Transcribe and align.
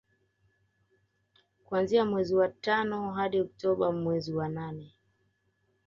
Kuanzia 1.65 2.05
mwezi 2.05 2.35
wa 2.35 2.47
tano 2.49 3.11
hadi 3.13 3.39
Oktoba 3.41 3.91
mezi 3.93 4.33
wa 4.33 4.49
nane 4.49 4.93